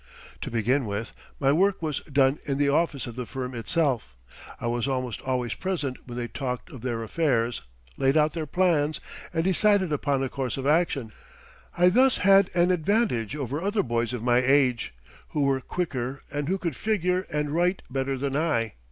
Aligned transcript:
To 0.41 0.49
begin 0.49 0.87
with, 0.87 1.13
my 1.39 1.51
work 1.51 1.79
was 1.79 1.99
done 2.11 2.39
in 2.45 2.57
the 2.57 2.69
office 2.69 3.05
of 3.05 3.15
the 3.15 3.27
firm 3.27 3.53
itself. 3.53 4.17
I 4.59 4.65
was 4.65 4.87
almost 4.87 5.21
always 5.21 5.53
present 5.53 5.95
when 6.07 6.17
they 6.17 6.27
talked 6.27 6.71
of 6.71 6.81
their 6.81 7.03
affairs, 7.03 7.61
laid 7.97 8.17
out 8.17 8.33
their 8.33 8.47
plans, 8.47 8.99
and 9.31 9.43
decided 9.43 9.91
upon 9.91 10.23
a 10.23 10.27
course 10.29 10.57
of 10.57 10.65
action. 10.65 11.11
I 11.77 11.89
thus 11.89 12.17
had 12.17 12.49
an 12.55 12.71
advantage 12.71 13.35
over 13.35 13.61
other 13.61 13.83
boys 13.83 14.11
of 14.11 14.23
my 14.23 14.39
age, 14.39 14.91
who 15.29 15.43
were 15.43 15.61
quicker 15.61 16.23
and 16.31 16.49
who 16.49 16.57
could 16.57 16.75
figure 16.75 17.27
and 17.29 17.51
write 17.51 17.83
better 17.87 18.17
than 18.17 18.35
I. 18.35 18.73